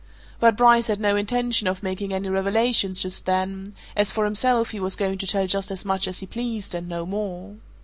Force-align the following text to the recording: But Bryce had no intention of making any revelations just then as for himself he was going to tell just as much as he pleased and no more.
But 0.39 0.57
Bryce 0.57 0.87
had 0.87 0.99
no 0.99 1.15
intention 1.15 1.67
of 1.67 1.83
making 1.83 2.11
any 2.11 2.27
revelations 2.27 3.03
just 3.03 3.27
then 3.27 3.75
as 3.95 4.11
for 4.11 4.25
himself 4.25 4.71
he 4.71 4.79
was 4.79 4.95
going 4.95 5.19
to 5.19 5.27
tell 5.27 5.45
just 5.45 5.69
as 5.69 5.85
much 5.85 6.07
as 6.07 6.21
he 6.21 6.25
pleased 6.25 6.73
and 6.73 6.89
no 6.89 7.05
more. 7.05 7.57